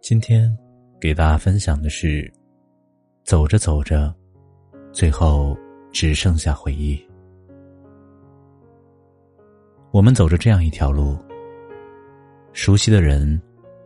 [0.00, 0.50] 今天
[0.98, 2.32] 给大家分享的是：
[3.22, 4.12] 走着走着，
[4.92, 5.54] 最后
[5.92, 6.98] 只剩下回忆。
[9.90, 11.18] 我们走着这样一条路，
[12.54, 13.40] 熟悉的人，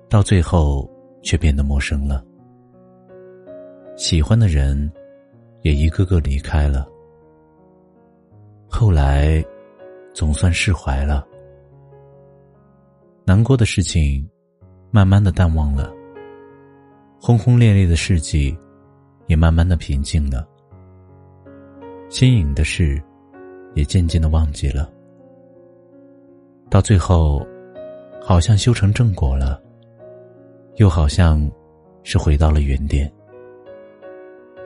[0.09, 0.89] 到最后
[1.21, 2.25] 却变得陌生了；
[3.97, 4.91] 喜欢的人，
[5.63, 6.89] 也一个个离开了。
[8.69, 9.45] 后来，
[10.15, 11.27] 总算释怀了，
[13.25, 14.27] 难过的事情，
[14.93, 15.93] 慢慢的淡忘了。
[17.27, 18.55] 轰轰烈烈的事迹，
[19.29, 20.47] 也慢慢的平静了。
[22.11, 23.03] 新颖的事，
[23.73, 24.93] 也渐渐的忘记了。
[26.69, 27.43] 到最后，
[28.21, 29.59] 好像修成正果了，
[30.77, 31.51] 又好像
[32.03, 33.11] 是回到了原点。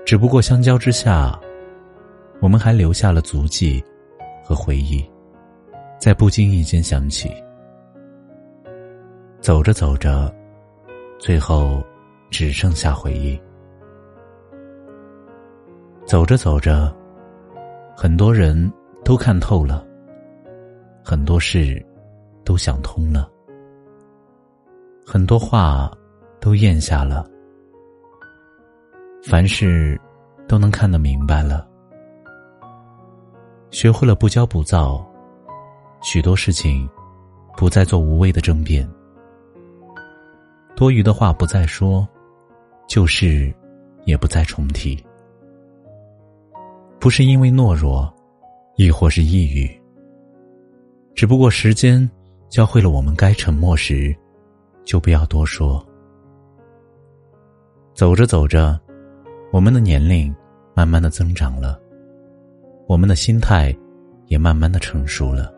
[0.05, 1.39] 只不过相交之下，
[2.41, 3.81] 我们还留下了足迹
[4.43, 5.09] 和回忆，
[5.97, 7.31] 在不经意间想起。
[9.41, 10.35] 走着走着，
[11.21, 11.81] 最后。
[12.31, 13.41] 只剩下回忆。
[16.07, 16.95] 走着走着，
[17.97, 18.73] 很多人
[19.05, 19.87] 都看透了，
[21.05, 21.85] 很多事
[22.45, 23.31] 都想通了，
[25.05, 25.91] 很多话
[26.41, 27.29] 都咽下了，
[29.23, 30.01] 凡事
[30.47, 31.69] 都能看得明白了，
[33.71, 35.07] 学会了不骄不躁，
[36.01, 36.89] 许多事情
[37.55, 38.89] 不再做无谓的争辩，
[40.75, 42.09] 多余的话不再说。
[42.89, 43.55] 旧事，
[44.07, 44.99] 也不再重提。
[46.99, 48.13] 不是因为懦弱，
[48.77, 49.71] 亦或是抑郁。
[51.15, 52.11] 只不过时间
[52.49, 54.17] 教会了我们，该沉默时，
[54.87, 55.87] 就不要多说。
[57.93, 58.81] 走着走着，
[59.53, 60.35] 我们的年龄
[60.75, 61.79] 慢慢的增长了，
[62.87, 63.77] 我们的心态
[64.29, 65.55] 也慢慢的成熟了。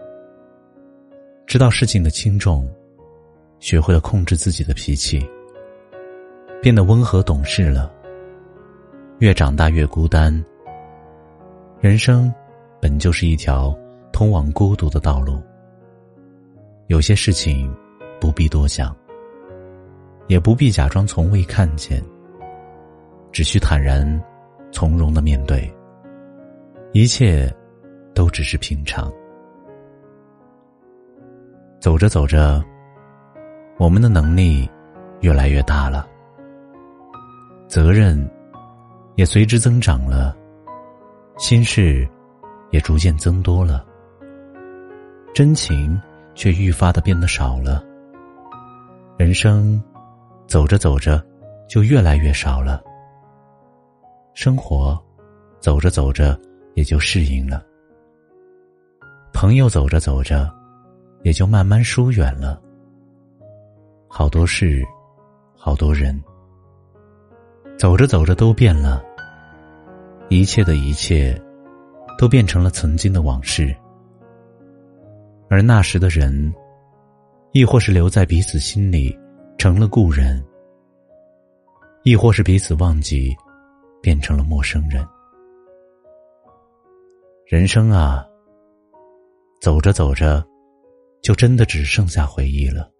[1.47, 2.69] 知道事情的轻重，
[3.61, 5.25] 学会了控制自己的脾气。
[6.63, 7.91] 变得温和懂事了。
[9.19, 10.33] 越长大越孤单。
[11.81, 12.33] 人生
[12.81, 13.75] 本就是一条
[14.13, 15.43] 通往孤独的道路。
[16.89, 17.75] 有些事情
[18.21, 18.95] 不必多想，
[20.27, 22.03] 也不必假装从未看见，
[23.33, 24.23] 只需坦然
[24.71, 25.73] 从容的面对。
[26.93, 27.51] 一切
[28.15, 29.11] 都只是平常。
[31.79, 32.63] 走着走着，
[33.79, 34.69] 我们的能力
[35.21, 36.07] 越来越大了。
[37.71, 38.29] 责任
[39.15, 40.37] 也随之增长了，
[41.39, 42.09] 心事
[42.73, 43.87] 也逐渐增多了，
[45.33, 45.97] 真情
[46.35, 47.81] 却愈发的变得少了。
[49.17, 49.81] 人生
[50.49, 51.25] 走着走着
[51.69, 52.83] 就越来越少了，
[54.35, 55.01] 生活
[55.61, 56.37] 走着走着
[56.75, 57.65] 也就适应了，
[59.33, 60.53] 朋友走着走着
[61.23, 62.61] 也就慢慢疏远了，
[64.09, 64.85] 好多事，
[65.57, 66.21] 好多人。
[67.81, 69.03] 走着走着都变了，
[70.29, 71.35] 一切的一切，
[72.19, 73.75] 都变成了曾经的往事。
[75.49, 76.53] 而那时的人，
[77.53, 79.19] 亦或是留在彼此心里，
[79.57, 80.39] 成了故人；
[82.03, 83.35] 亦或是彼此忘记，
[84.03, 85.03] 变成了陌生人。
[87.47, 88.23] 人生啊，
[89.59, 90.47] 走着走着，
[91.23, 92.91] 就真的只剩下回忆了，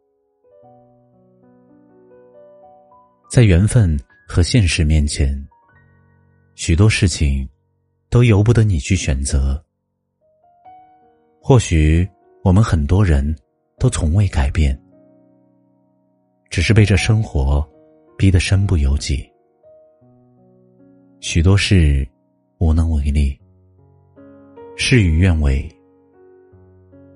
[3.31, 3.95] 在缘分。
[4.33, 5.37] 和现实面前，
[6.55, 7.49] 许多事情
[8.09, 9.61] 都由不得你去选择。
[11.43, 12.09] 或许
[12.45, 13.37] 我们很多人
[13.77, 14.81] 都从未改变，
[16.49, 17.69] 只是被这生活
[18.17, 19.29] 逼得身不由己。
[21.19, 22.09] 许多事
[22.59, 23.37] 无能为力，
[24.77, 25.69] 事与愿违。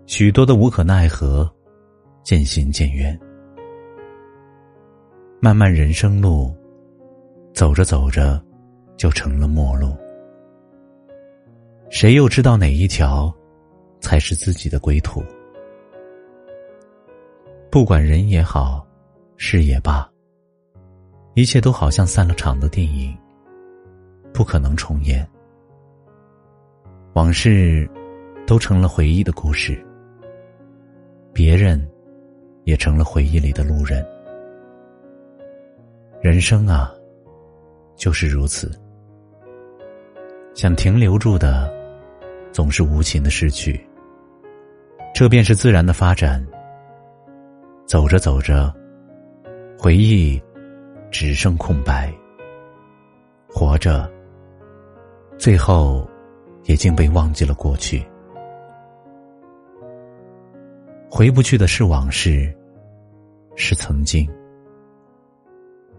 [0.06, 1.48] 许多的无可奈何，
[2.24, 3.16] 渐行渐远。
[5.38, 6.52] 漫漫人生路。
[7.54, 8.44] 走着走着，
[8.96, 9.96] 就成了陌路。
[11.88, 13.32] 谁又知道哪一条
[14.00, 15.22] 才是自己的归途？
[17.70, 18.84] 不管人也好，
[19.36, 20.10] 事也罢，
[21.34, 23.16] 一切都好像散了场的电影，
[24.32, 25.24] 不可能重演。
[27.12, 27.88] 往事
[28.48, 29.80] 都成了回忆的故事，
[31.32, 31.88] 别人
[32.64, 34.04] 也成了回忆里的路人。
[36.20, 36.92] 人生啊，
[37.96, 38.70] 就是如此。
[40.54, 41.72] 想停留住的，
[42.52, 43.84] 总是无情的失去。
[45.14, 46.44] 这便是自然的发展。
[47.86, 48.74] 走着走着，
[49.78, 50.40] 回忆
[51.10, 52.12] 只剩空白。
[53.46, 54.10] 活着，
[55.38, 56.08] 最后
[56.64, 58.04] 也竟被忘记了过去。
[61.08, 62.52] 回不去的是往事，
[63.54, 64.28] 是曾经。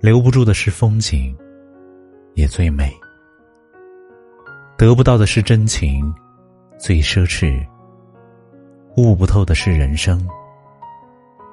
[0.02, 1.34] 留不住的是风景，
[2.36, 2.94] 也最美。
[4.78, 6.14] 得不到的是真情，
[6.78, 7.66] 最奢侈。
[8.98, 10.26] 悟不透的是人生。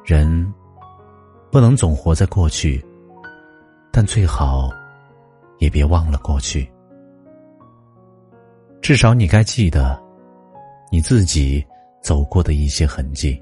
[0.04, 0.52] 人
[1.50, 2.84] 不能总活在过去，
[3.90, 4.70] 但最好
[5.58, 6.70] 也别忘了过去。
[8.80, 10.00] 至少你该记得，
[10.90, 11.64] 你自己
[12.02, 13.40] 走过的一些痕迹。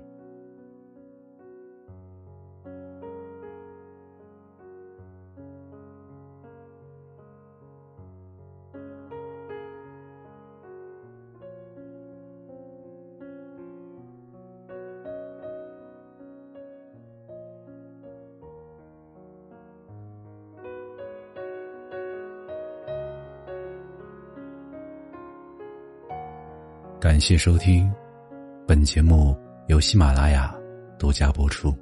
[27.00, 27.90] 感谢收听，
[28.68, 29.34] 本节目
[29.68, 30.54] 由喜马拉雅
[30.98, 31.74] 独家播出。